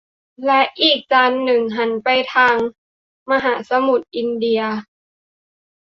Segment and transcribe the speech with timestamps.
[0.45, 2.55] และอีกจานหนึ่งหันไปทาง
[3.31, 4.61] มหาสมุทรอินเดีย